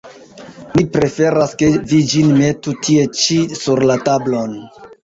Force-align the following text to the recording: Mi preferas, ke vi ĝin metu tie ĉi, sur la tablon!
Mi 0.77 0.83
preferas, 0.95 1.53
ke 1.61 1.69
vi 1.93 2.01
ĝin 2.15 2.35
metu 2.41 2.77
tie 2.89 3.05
ĉi, 3.21 3.41
sur 3.63 3.89
la 3.93 4.03
tablon! 4.11 4.63